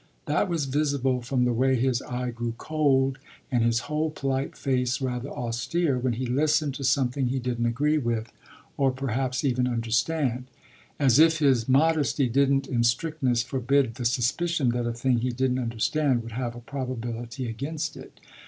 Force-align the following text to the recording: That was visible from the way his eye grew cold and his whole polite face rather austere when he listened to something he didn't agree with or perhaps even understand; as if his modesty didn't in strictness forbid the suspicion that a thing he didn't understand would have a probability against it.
That 0.25 0.49
was 0.49 0.65
visible 0.65 1.21
from 1.21 1.45
the 1.45 1.53
way 1.53 1.75
his 1.75 2.01
eye 2.01 2.31
grew 2.31 2.55
cold 2.57 3.19
and 3.51 3.63
his 3.63 3.81
whole 3.81 4.09
polite 4.09 4.57
face 4.57 4.99
rather 4.99 5.29
austere 5.29 5.99
when 5.99 6.13
he 6.13 6.25
listened 6.25 6.73
to 6.73 6.83
something 6.83 7.27
he 7.27 7.37
didn't 7.37 7.67
agree 7.67 7.99
with 7.99 8.31
or 8.77 8.89
perhaps 8.91 9.43
even 9.43 9.67
understand; 9.67 10.45
as 10.99 11.19
if 11.19 11.37
his 11.37 11.69
modesty 11.69 12.27
didn't 12.27 12.65
in 12.67 12.83
strictness 12.83 13.43
forbid 13.43 13.93
the 13.93 14.05
suspicion 14.05 14.69
that 14.69 14.87
a 14.87 14.91
thing 14.93 15.19
he 15.19 15.29
didn't 15.29 15.59
understand 15.59 16.23
would 16.23 16.31
have 16.31 16.55
a 16.55 16.61
probability 16.61 17.45
against 17.47 17.95
it. 17.95 18.19